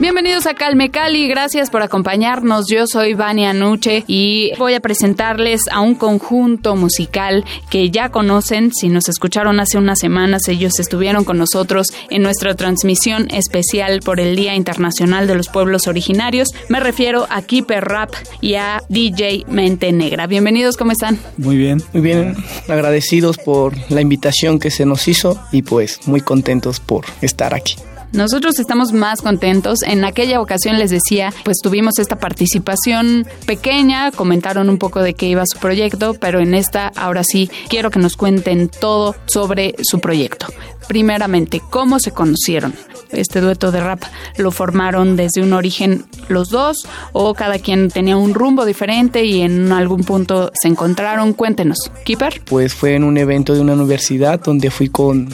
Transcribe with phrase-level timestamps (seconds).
[0.00, 2.64] Bienvenidos a Calme Cali, gracias por acompañarnos.
[2.70, 8.72] Yo soy Vania Nuche y voy a presentarles a un conjunto musical que ya conocen.
[8.72, 14.20] Si nos escucharon hace unas semanas, ellos estuvieron con nosotros en nuestra transmisión especial por
[14.20, 16.48] el Día Internacional de los Pueblos Originarios.
[16.70, 20.26] Me refiero a Keeper Rap y a DJ Mente Negra.
[20.26, 21.18] Bienvenidos, ¿cómo están?
[21.36, 21.82] Muy bien.
[21.92, 22.36] Muy bien,
[22.68, 27.74] agradecidos por la invitación que se nos hizo y pues muy contentos por estar aquí.
[28.12, 29.82] Nosotros estamos más contentos.
[29.82, 35.26] En aquella ocasión les decía, pues tuvimos esta participación pequeña, comentaron un poco de qué
[35.26, 40.00] iba su proyecto, pero en esta ahora sí quiero que nos cuenten todo sobre su
[40.00, 40.46] proyecto.
[40.88, 42.74] Primeramente, ¿cómo se conocieron?
[43.12, 44.02] Este dueto de rap
[44.36, 49.42] lo formaron desde un origen los dos o cada quien tenía un rumbo diferente y
[49.42, 51.32] en algún punto se encontraron.
[51.32, 52.42] Cuéntenos, Keeper.
[52.44, 55.28] Pues fue en un evento de una universidad donde fui con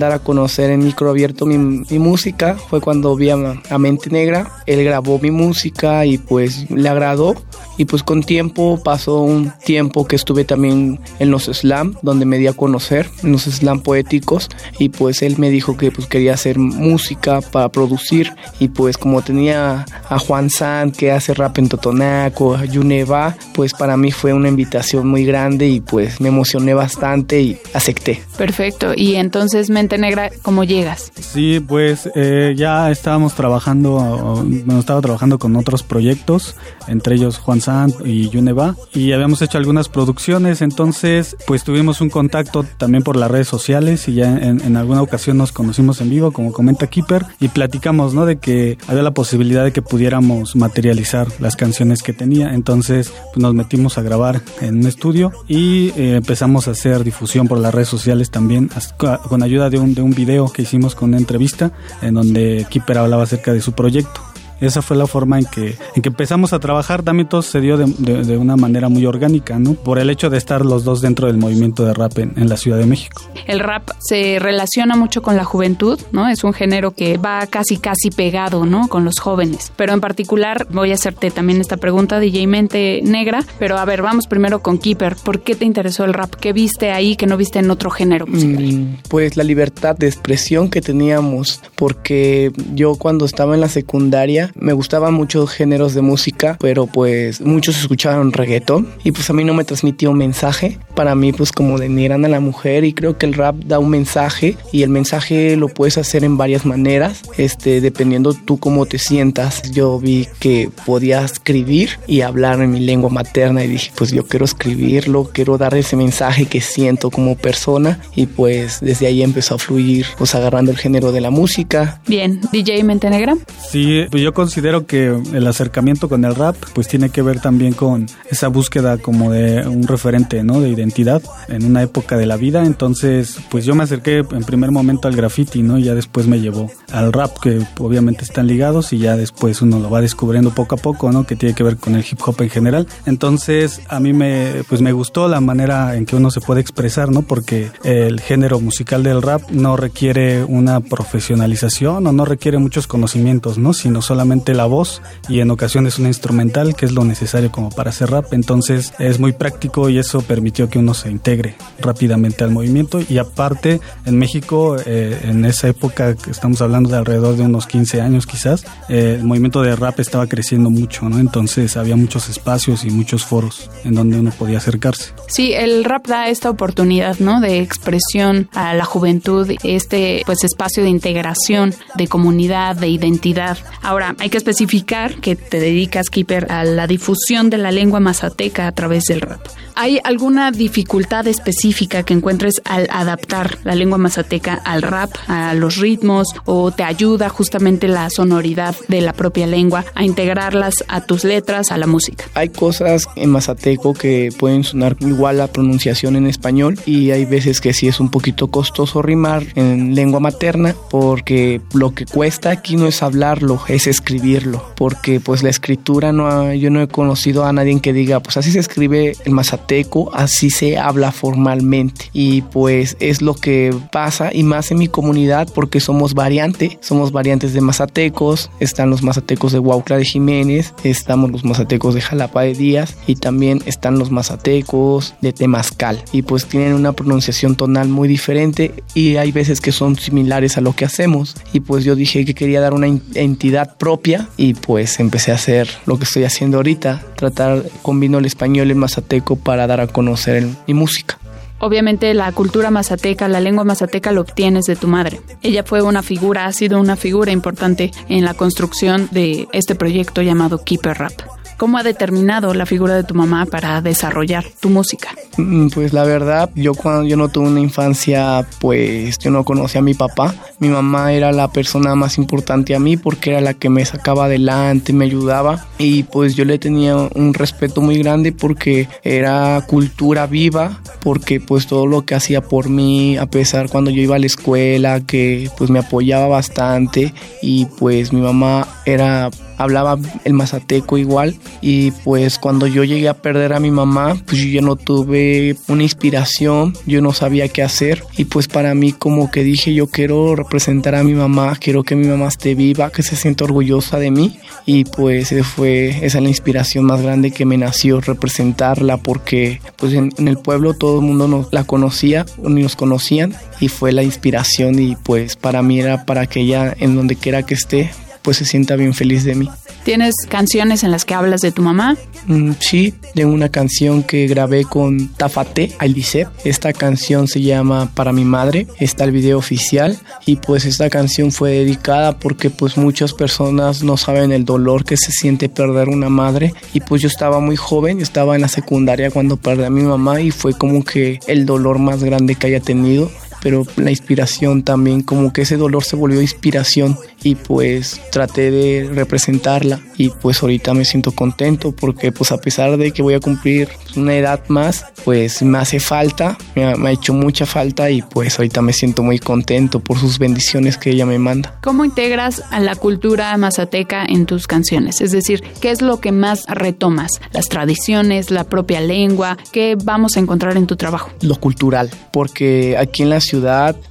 [0.00, 2.56] dar a conocer en micro abierto mi, mi música.
[2.56, 3.36] Fue cuando vi a,
[3.70, 4.50] a, Mente Negra.
[4.66, 7.36] Él grabó mi música y pues le agradó.
[7.80, 12.36] Y pues con tiempo pasó un tiempo que estuve también en los slam, donde me
[12.36, 14.50] di a conocer, en los slam poéticos.
[14.78, 18.34] Y pues él me dijo que pues quería hacer música para producir.
[18.58, 23.72] Y pues como tenía a Juan San que hace rap en Totonaco, a Yuneva, pues
[23.72, 28.22] para mí fue una invitación muy grande y pues me emocioné bastante y acepté.
[28.36, 28.92] Perfecto.
[28.94, 31.12] Y entonces Mente Negra, ¿cómo llegas?
[31.18, 36.56] Sí, pues eh, ya estábamos trabajando, bueno, estaba trabajando con otros proyectos,
[36.86, 37.62] entre ellos Juan
[38.04, 43.30] Y Yuneva, y habíamos hecho algunas producciones, entonces pues tuvimos un contacto también por las
[43.30, 47.26] redes sociales y ya en, en alguna ocasión nos conocimos en vivo, como comenta Keeper,
[47.40, 48.26] y platicamos, ¿no?
[48.26, 53.42] De que había la posibilidad de que pudiéramos materializar las canciones que tenía, entonces pues,
[53.42, 57.74] nos metimos a grabar en un estudio y eh, empezamos a hacer difusión por las
[57.74, 61.72] redes sociales también, con ayuda de un, de un video que hicimos con una entrevista
[62.02, 64.29] en donde Keeper hablaba acerca de su proyecto.
[64.60, 67.02] Esa fue la forma en que, en que empezamos a trabajar.
[67.02, 69.74] También todo se dio de, de, de, una manera muy orgánica, ¿no?
[69.74, 72.56] Por el hecho de estar los dos dentro del movimiento de rap en, en, la
[72.56, 73.22] Ciudad de México.
[73.46, 76.28] El rap se relaciona mucho con la juventud, ¿no?
[76.28, 78.88] Es un género que va casi, casi pegado, ¿no?
[78.88, 79.72] Con los jóvenes.
[79.76, 83.44] Pero en particular, voy a hacerte también esta pregunta, DJ Mente Negra.
[83.58, 85.16] Pero a ver, vamos primero con Keeper.
[85.16, 86.34] ¿Por qué te interesó el rap?
[86.34, 88.62] ¿Qué viste ahí que no viste en otro género musical?
[88.62, 91.60] Mm, pues la libertad de expresión que teníamos.
[91.76, 97.40] Porque yo cuando estaba en la secundaria, me gustaban muchos géneros de música, pero pues
[97.40, 100.78] muchos escuchaban reggaetón y pues a mí no me transmitió un mensaje.
[100.94, 103.90] Para mí pues como denigran a la mujer y creo que el rap da un
[103.90, 108.98] mensaje y el mensaje lo puedes hacer en varias maneras, este dependiendo tú cómo te
[108.98, 109.70] sientas.
[109.70, 114.26] Yo vi que podía escribir y hablar en mi lengua materna y dije pues yo
[114.26, 119.54] quiero escribirlo, quiero dar ese mensaje que siento como persona y pues desde ahí empezó
[119.54, 122.00] a fluir pues agarrando el género de la música.
[122.06, 123.36] Bien, DJ Mentenegra.
[123.70, 127.74] Sí, pues yo considero que el acercamiento con el rap pues tiene que ver también
[127.74, 130.62] con esa búsqueda como de un referente, ¿no?
[130.62, 132.64] De identidad en una época de la vida.
[132.64, 135.76] Entonces, pues yo me acerqué en primer momento al graffiti, ¿no?
[135.76, 139.78] Y ya después me llevó al rap, que obviamente están ligados y ya después uno
[139.78, 141.26] lo va descubriendo poco a poco, ¿no?
[141.26, 142.86] Que tiene que ver con el hip hop en general.
[143.04, 147.10] Entonces, a mí me, pues me gustó la manera en que uno se puede expresar,
[147.12, 147.20] ¿no?
[147.20, 153.58] Porque el género musical del rap no requiere una profesionalización o no requiere muchos conocimientos,
[153.58, 153.74] ¿no?
[153.74, 157.90] Sino solamente la voz y en ocasiones una instrumental, que es lo necesario como para
[157.90, 158.32] hacer rap.
[158.32, 163.00] Entonces es muy práctico y eso permitió que uno se integre rápidamente al movimiento.
[163.08, 168.00] Y aparte, en México, eh, en esa época, estamos hablando de alrededor de unos 15
[168.00, 171.18] años quizás, eh, el movimiento de rap estaba creciendo mucho, ¿no?
[171.18, 175.12] Entonces había muchos espacios y muchos foros en donde uno podía acercarse.
[175.26, 177.40] Sí, el rap da esta oportunidad, ¿no?
[177.40, 183.58] De expresión a la juventud, este pues espacio de integración, de comunidad, de identidad.
[183.82, 188.66] Ahora, hay que especificar que te dedicas, Keeper, a la difusión de la lengua mazateca
[188.66, 189.40] a través del rap.
[189.76, 195.76] ¿Hay alguna dificultad específica que encuentres al adaptar la lengua mazateca al rap, a los
[195.76, 201.24] ritmos, o te ayuda justamente la sonoridad de la propia lengua a integrarlas a tus
[201.24, 202.24] letras, a la música?
[202.34, 207.60] Hay cosas en mazateco que pueden sonar igual la pronunciación en español y hay veces
[207.60, 212.76] que sí es un poquito costoso rimar en lengua materna porque lo que cuesta aquí
[212.76, 217.52] no es hablarlo, es escribirlo, porque pues la escritura no yo no he conocido a
[217.52, 222.06] nadie que diga, pues así se escribe el mazateco, así se habla formalmente.
[222.12, 227.12] Y pues es lo que pasa y más en mi comunidad porque somos variante, somos
[227.12, 232.42] variantes de mazatecos, están los mazatecos de Huaucla de Jiménez, estamos los mazatecos de Jalapa
[232.42, 236.02] de Díaz y también están los mazatecos de Temazcal.
[236.12, 240.60] Y pues tienen una pronunciación tonal muy diferente y hay veces que son similares a
[240.60, 241.36] lo que hacemos.
[241.52, 243.89] Y pues yo dije que quería dar una entidad propia
[244.36, 248.70] y pues empecé a hacer lo que estoy haciendo ahorita, tratar combino el español y
[248.70, 251.18] el mazateco para dar a conocer mi música.
[251.58, 255.20] Obviamente la cultura mazateca, la lengua mazateca lo obtienes de tu madre.
[255.42, 260.22] Ella fue una figura, ha sido una figura importante en la construcción de este proyecto
[260.22, 261.39] llamado Keeper Rap.
[261.60, 265.10] ¿Cómo ha determinado la figura de tu mamá para desarrollar tu música?
[265.36, 269.82] Mm, pues la verdad, yo cuando yo no tuve una infancia, pues yo no conocía
[269.82, 270.34] a mi papá.
[270.58, 274.24] Mi mamá era la persona más importante a mí porque era la que me sacaba
[274.24, 280.26] adelante, me ayudaba y pues yo le tenía un respeto muy grande porque era cultura
[280.26, 284.18] viva, porque pues todo lo que hacía por mí, a pesar cuando yo iba a
[284.18, 287.12] la escuela, que pues me apoyaba bastante
[287.42, 289.28] y pues mi mamá era
[289.60, 291.36] hablaba el mazateco igual.
[291.60, 295.82] Y pues cuando yo llegué a perder a mi mamá pues yo no tuve una
[295.82, 298.04] inspiración yo no sabía qué hacer.
[298.16, 301.96] Y pues para mí como que dije yo quiero representar a mi mamá quiero que
[301.96, 304.38] mi mamá esté viva que se sienta orgullosa de mí.
[304.66, 310.12] Y pues fue esa la inspiración más grande que me nació representarla porque pues en,
[310.18, 314.78] el pueblo todo el mundo nos la conocía ni nos conocían y fue la inspiración.
[314.78, 317.90] Y pues para mí era para que ella en donde quiera que esté
[318.22, 319.48] pues se sienta bien feliz de mí.
[319.84, 321.96] ¿Tienes canciones en las que hablas de tu mamá?
[322.26, 326.28] Mm, sí, tengo una canción que grabé con Tafate Albicep.
[326.44, 328.66] Esta canción se llama Para mi madre.
[328.78, 333.96] Está el video oficial y pues esta canción fue dedicada porque pues muchas personas no
[333.96, 338.00] saben el dolor que se siente perder una madre y pues yo estaba muy joven,
[338.00, 341.78] estaba en la secundaria cuando perdí a mi mamá y fue como que el dolor
[341.78, 343.10] más grande que haya tenido
[343.42, 348.90] pero la inspiración también, como que ese dolor se volvió inspiración y pues traté de
[348.92, 353.20] representarla y pues ahorita me siento contento porque pues a pesar de que voy a
[353.20, 358.38] cumplir una edad más, pues me hace falta, me ha, hecho mucha falta y pues
[358.38, 361.58] ahorita me siento muy contento por sus bendiciones que ella me manda.
[361.62, 365.00] ¿Cómo integras a la cultura mazateca en tus canciones?
[365.00, 367.20] Es decir, ¿qué es lo que más retomas?
[367.32, 369.36] ¿Las tradiciones, la propia lengua?
[369.52, 371.10] ¿Qué vamos a encontrar en tu trabajo?
[371.20, 373.29] Lo cultural, porque aquí en la ciudad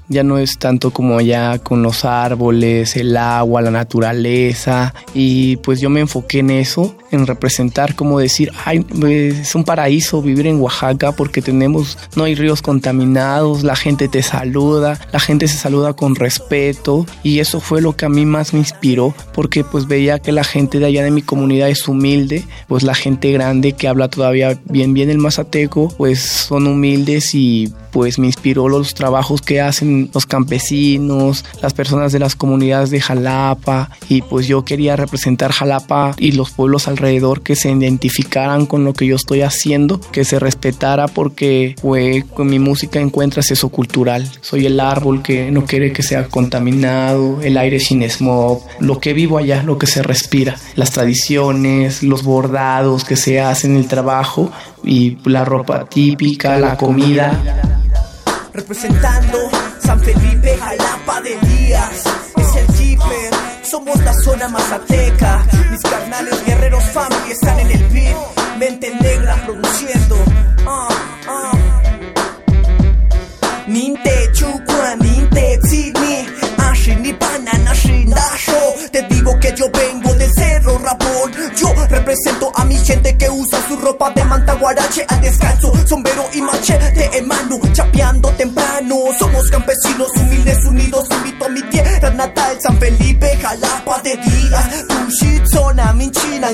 [0.09, 5.79] ya no es tanto como allá con los árboles, el agua, la naturaleza y pues
[5.79, 10.59] yo me enfoqué en eso, en representar como decir, ay, es un paraíso vivir en
[10.59, 15.93] Oaxaca porque tenemos, no hay ríos contaminados, la gente te saluda, la gente se saluda
[15.93, 20.19] con respeto y eso fue lo que a mí más me inspiró porque pues veía
[20.19, 23.87] que la gente de allá de mi comunidad es humilde, pues la gente grande que
[23.87, 29.41] habla todavía bien bien el mazateco, pues son humildes y pues me inspiró los trabajos
[29.41, 33.89] que hacen los campesinos, las personas de las comunidades de Jalapa.
[34.07, 38.93] Y pues yo quería representar Jalapa y los pueblos alrededor que se identificaran con lo
[38.93, 44.29] que yo estoy haciendo, que se respetara porque pues con mi música encuentras eso cultural.
[44.41, 49.13] Soy el árbol que no quiere que sea contaminado, el aire sin smog, lo que
[49.13, 54.51] vivo allá, lo que se respira, las tradiciones, los bordados que se hacen, el trabajo
[54.83, 57.39] y la ropa típica, la comida
[58.53, 59.37] representando
[59.79, 62.03] San Felipe, Jalapa de Díaz.
[62.35, 63.38] Es el keeper,
[63.69, 65.45] somos la zona mazateca.
[65.69, 68.15] Mis carnales guerreros family están en el beat.
[68.57, 70.15] Mente negra produciendo.
[70.65, 70.89] Uh,
[71.29, 71.57] uh.
[73.67, 76.27] Ninte chukwa, ninte tsini.
[76.57, 77.73] Ashi ni banana
[78.91, 81.31] Te digo que yo vengo del cerro Rapón.
[81.55, 85.71] Yo represento a mi gente que usa su ropa de manta guarache al descanso.
[85.87, 88.95] Sombrero y machete en mano, chapeando temprano.
[89.19, 90.09] Somos campesinos
[92.61, 94.87] San Felipe, Jalapa de días.
[94.87, 96.49] Tunshit, zona, minchina.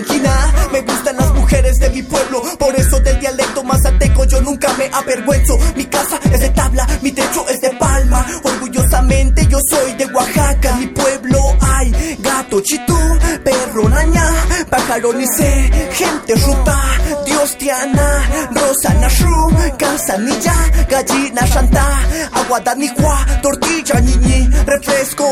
[0.72, 2.42] Me gustan las mujeres de mi pueblo.
[2.60, 5.58] Por eso del dialecto mazateco yo nunca me avergüenzo.
[5.76, 8.26] Mi casa es de tabla, mi techo es de palma.
[8.44, 10.76] Orgullosamente yo soy de Oaxaca.
[10.76, 12.98] Mi pueblo hay gato, chitú,
[13.44, 14.26] perro, naña,
[14.70, 16.78] pájaro, sé gente ruta,
[17.26, 20.56] Dios Tiana, Rosa Nashu, Cansanilla,
[20.90, 21.86] gallina shanta,
[22.34, 25.26] agua danicua, tortilla niñi, refresco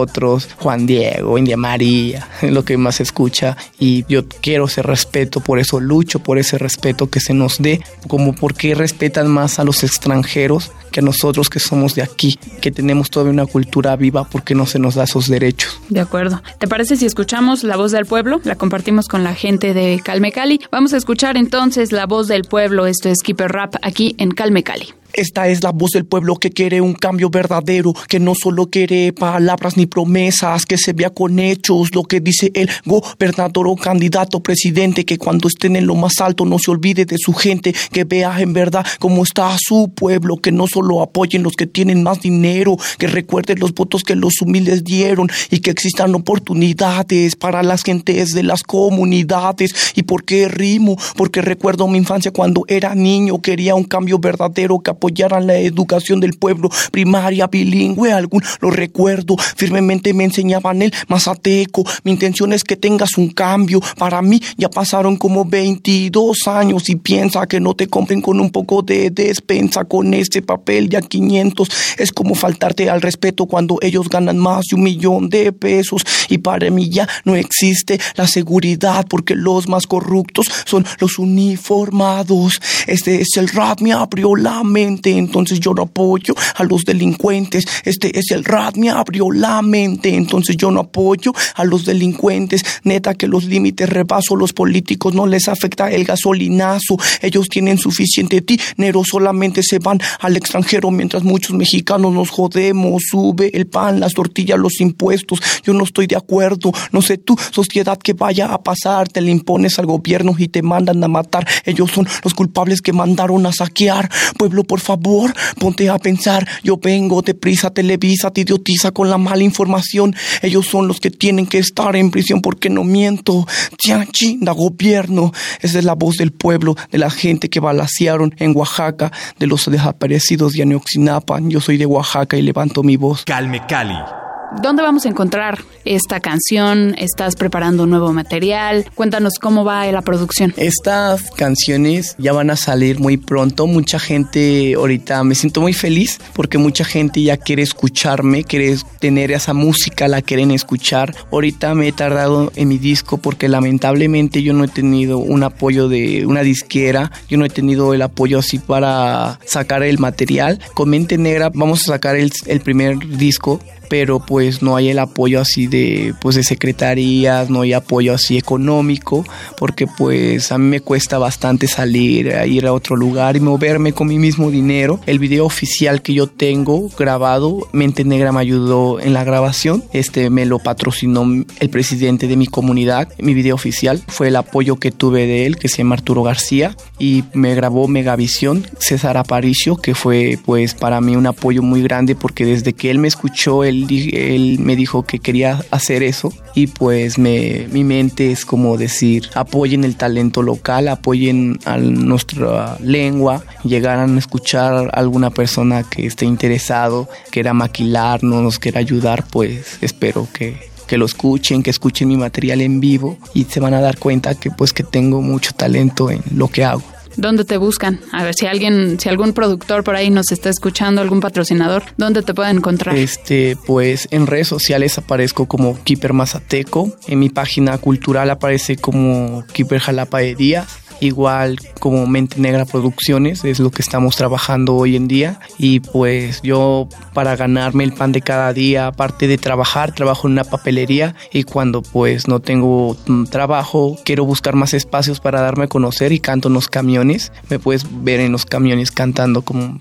[0.58, 5.60] Juan Diego, India María, lo que más se escucha, y yo quiero ese respeto, por
[5.60, 9.64] eso lucho por ese respeto que se nos dé, como por qué respetan más a
[9.64, 14.28] los extranjeros que a nosotros que somos de aquí, que tenemos toda una cultura viva,
[14.28, 15.80] porque no se nos da esos derechos.
[15.90, 16.42] De acuerdo.
[16.58, 18.42] ¿Te parece si escuchamos la voz del pueblo?
[18.44, 20.60] La compartimos con la gente de Calme Cali.
[20.72, 22.88] Vamos a escuchar entonces la voz del pueblo.
[22.88, 24.94] Esto es Keeper Rap aquí en Calme Cali.
[25.20, 29.12] Esta es la voz del pueblo que quiere un cambio verdadero, que no solo quiere
[29.12, 34.40] palabras ni promesas, que se vea con hechos lo que dice el gobernador o candidato
[34.40, 38.06] presidente, que cuando estén en lo más alto no se olvide de su gente, que
[38.06, 42.22] vea en verdad cómo está su pueblo, que no solo apoyen los que tienen más
[42.22, 47.84] dinero, que recuerden los votos que los humildes dieron y que existan oportunidades para las
[47.84, 49.92] gentes de las comunidades.
[49.96, 50.96] ¿Y por qué rimo?
[51.18, 56.20] Porque recuerdo mi infancia cuando era niño, quería un cambio verdadero que apoyaran la educación
[56.20, 62.64] del pueblo, primaria, bilingüe, algún lo recuerdo, firmemente me enseñaban el mazateco, mi intención es
[62.64, 67.74] que tengas un cambio, para mí ya pasaron como 22 años y piensa que no
[67.74, 72.90] te compren con un poco de despensa, con este papel ya 500, es como faltarte
[72.90, 77.08] al respeto cuando ellos ganan más de un millón de pesos y para mí ya
[77.26, 83.82] no existe la seguridad porque los más corruptos son los uniformados, este es el rap,
[83.82, 87.66] me abrió la mente entonces yo no apoyo a los delincuentes.
[87.86, 92.64] Este es el rap, me abrió la mente, entonces yo no apoyo a los delincuentes.
[92.84, 96.98] Neta que los límites rebaso, los políticos no les afecta el gasolinazo.
[97.22, 103.04] Ellos tienen suficiente dinero, solamente se van al extranjero mientras muchos mexicanos nos jodemos.
[103.10, 105.42] Sube el pan, las tortillas, los impuestos.
[105.64, 106.72] Yo no estoy de acuerdo.
[106.92, 109.08] No sé tú, sociedad, que vaya a pasar.
[109.08, 111.48] Te le impones al gobierno y te mandan a matar.
[111.66, 114.10] Ellos son los culpables que mandaron a saquear.
[114.38, 116.48] Pueblo por por favor, ponte a pensar.
[116.64, 120.16] Yo vengo de prisa, televisa, te idiotiza con la mala información.
[120.42, 123.46] Ellos son los que tienen que estar en prisión porque no miento.
[123.78, 125.34] Chinda gobierno.
[125.62, 129.70] Esa es la voz del pueblo, de la gente que balasearon en Oaxaca, de los
[129.70, 131.50] desaparecidos de Aneoxinapan.
[131.50, 133.26] Yo soy de Oaxaca y levanto mi voz.
[133.26, 134.19] Calme Cali.
[134.52, 136.96] ¿Dónde vamos a encontrar esta canción?
[136.98, 138.90] ¿Estás preparando un nuevo material?
[138.96, 140.56] Cuéntanos cómo va la producción.
[140.58, 143.68] Estas canciones ya van a salir muy pronto.
[143.68, 149.32] Mucha gente ahorita me siento muy feliz porque mucha gente ya quiere escucharme, quiere tener
[149.32, 151.14] esa música, la quieren escuchar.
[151.32, 155.90] Ahorita me he tardado en mi disco porque lamentablemente yo no he tenido un apoyo
[155.90, 160.60] de una disquera, yo no he tenido el apoyo así para sacar el material.
[160.74, 163.60] Con Mente Negra vamos a sacar el, el primer disco
[163.90, 168.38] pero pues no hay el apoyo así de pues de secretarías, no hay apoyo así
[168.38, 169.26] económico,
[169.58, 173.94] porque pues a mí me cuesta bastante salir a ir a otro lugar y moverme
[173.94, 175.00] con mi mismo dinero.
[175.06, 180.30] El video oficial que yo tengo grabado, Mente Negra me ayudó en la grabación, este
[180.30, 181.26] me lo patrocinó
[181.60, 185.58] el presidente de mi comunidad, mi video oficial fue el apoyo que tuve de él,
[185.58, 191.02] que se llama Arturo García y me grabó Megavisión, César Aparicio, que fue pues para
[191.02, 193.88] mí un apoyo muy grande porque desde que él me escuchó el
[194.36, 199.30] él, me dijo que quería hacer eso y pues me, mi mente es como decir,
[199.36, 206.06] apoyen el talento local, apoyen a nuestra lengua, llegaran a escuchar a alguna persona que
[206.06, 212.08] esté interesado, quiera maquilarnos, nos quiera ayudar, pues espero que, que lo escuchen, que escuchen
[212.08, 215.54] mi material en vivo y se van a dar cuenta que pues que tengo mucho
[215.54, 216.84] talento en lo que hago.
[217.20, 218.00] ¿Dónde te buscan?
[218.14, 222.22] A ver si alguien, si algún productor por ahí nos está escuchando, algún patrocinador, ¿dónde
[222.22, 222.96] te pueden encontrar?
[222.96, 229.44] Este, pues en redes sociales aparezco como Keeper Mazateco, en mi página cultural aparece como
[229.52, 234.96] Keeper Jalapa de Díaz igual como Mente Negra Producciones, es lo que estamos trabajando hoy
[234.96, 235.40] en día.
[235.58, 240.34] Y pues yo para ganarme el pan de cada día, aparte de trabajar, trabajo en
[240.34, 242.96] una papelería y cuando pues no tengo
[243.30, 247.32] trabajo, quiero buscar más espacios para darme a conocer y canto en los camiones.
[247.50, 249.80] Me puedes ver en los camiones cantando como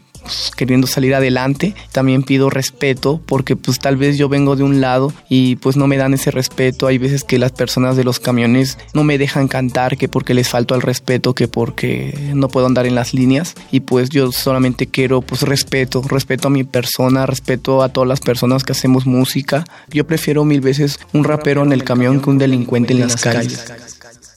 [0.57, 1.75] queriendo salir adelante.
[1.93, 5.87] También pido respeto porque pues tal vez yo vengo de un lado y pues no
[5.87, 6.87] me dan ese respeto.
[6.87, 10.49] Hay veces que las personas de los camiones no me dejan cantar que porque les
[10.49, 14.87] falto al respeto, que porque no puedo andar en las líneas y pues yo solamente
[14.87, 19.65] quiero pues respeto, respeto a mi persona, respeto a todas las personas que hacemos música.
[19.91, 23.65] Yo prefiero mil veces un rapero en el camión que un delincuente en las calles.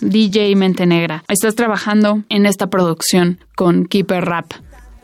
[0.01, 4.53] DJ Mente Negra, estás trabajando en esta producción con Keeper Rap.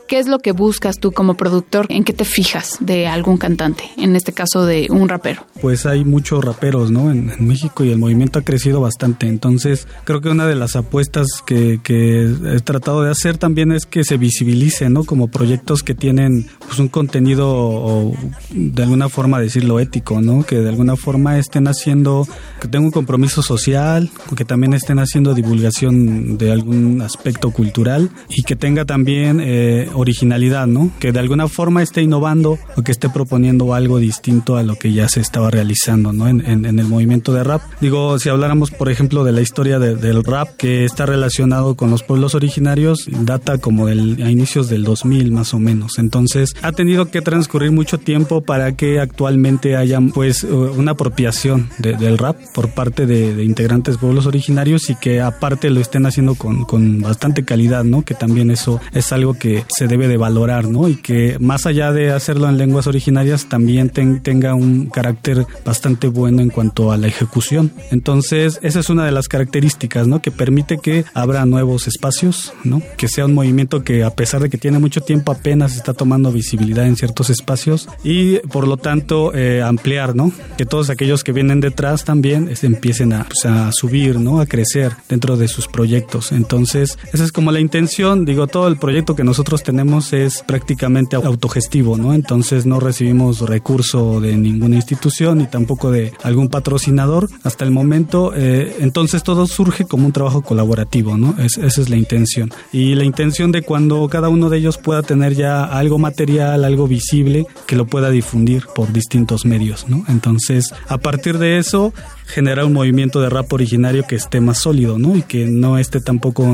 [0.08, 1.84] ¿Qué es lo que buscas tú como productor?
[1.90, 3.84] ¿En qué te fijas de algún cantante?
[3.98, 5.44] En este caso de un rapero.
[5.60, 7.10] Pues hay muchos raperos, ¿no?
[7.10, 9.26] En, México y el movimiento ha crecido bastante.
[9.26, 14.02] Entonces, creo que una de las apuestas que, he tratado de hacer también es que
[14.02, 15.04] se visibilice, ¿no?
[15.04, 18.12] Como proyectos que tienen pues, un contenido,
[18.48, 20.42] de alguna forma decirlo, ético, ¿no?
[20.42, 22.26] Que de alguna forma estén haciendo,
[22.62, 28.42] que tengan un compromiso social, que también estén haciendo divulgación de algún aspecto cultural y
[28.42, 30.90] que tenga también eh, originalidad, ¿no?
[30.98, 34.92] Que de alguna forma esté innovando o que esté proponiendo algo distinto a lo que
[34.92, 36.28] ya se estaba realizando, ¿no?
[36.28, 37.62] En, el movimiento de rap.
[37.80, 42.02] Digo, si habláramos, por ejemplo, de la historia del rap que está relacionado con los
[42.02, 45.98] pueblos originarios, data como a inicios del 2000 más o menos.
[45.98, 52.18] Entonces, ha tenido que transcurrir mucho tiempo para que actualmente haya, pues, una apropiación del
[52.18, 56.64] rap por parte de, integrantes de pueblos originarios y que aparte lo estén haciendo con,
[56.64, 58.02] con bastante calidad, ¿no?
[58.02, 60.88] Que también eso es algo que se debe de valorar, ¿no?
[60.88, 66.42] Y que más allá de hacerlo en lenguas originarias, también tenga un carácter bastante bueno
[66.42, 67.72] en cuanto a la ejecución.
[67.90, 70.20] Entonces, esa es una de las características, ¿no?
[70.22, 72.82] Que permite que abra nuevos espacios, ¿no?
[72.96, 76.32] Que sea un movimiento que a pesar de que tiene mucho tiempo apenas está tomando
[76.32, 80.32] visibilidad en ciertos espacios y por lo tanto eh, ampliar, ¿no?
[80.56, 84.40] Que todos aquellos que vienen detrás también empiecen a, pues, a subir, ¿no?
[84.40, 86.32] A crecer dentro de sus proyectos.
[86.32, 89.77] Entonces, esa es como la intención, digo, todo el proyecto que nosotros tenemos
[90.12, 92.14] es prácticamente autogestivo, ¿no?
[92.14, 98.32] Entonces no recibimos recurso de ninguna institución ni tampoco de algún patrocinador hasta el momento.
[98.34, 101.34] Eh, entonces todo surge como un trabajo colaborativo, ¿no?
[101.38, 102.50] esa es la intención.
[102.72, 106.88] Y la intención de cuando cada uno de ellos pueda tener ya algo material, algo
[106.88, 110.04] visible, que lo pueda difundir por distintos medios, ¿no?
[110.08, 111.92] Entonces, a partir de eso,
[112.28, 115.16] generar un movimiento de rap originario que esté más sólido, ¿no?
[115.16, 116.46] Y que no esté tampoco,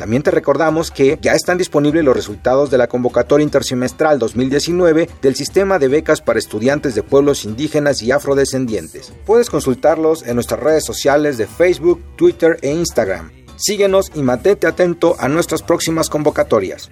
[0.00, 5.36] También te recordamos que ya están disponibles los resultados de la convocatoria intersemestral 2019 del
[5.36, 9.12] Sistema de Becas para Estudiantes de Pueblos Indígenas y Afrodescendientes.
[9.26, 13.30] Puedes consultarlos en nuestras redes sociales de Facebook, Twitter e Instagram.
[13.56, 16.90] Síguenos y mantente atento a nuestras próximas convocatorias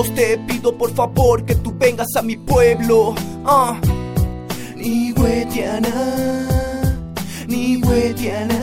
[0.00, 3.14] Dios te pido por favor que tú vengas a mi pueblo.
[3.44, 3.78] Ah.
[4.74, 6.48] Ni huetiana,
[7.46, 8.58] ni huetiana.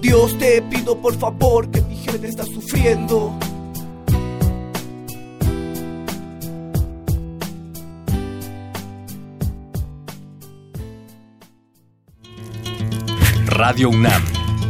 [0.00, 3.36] Dios te pido por favor que mi gente está sufriendo.
[13.48, 14.37] Radio UNAM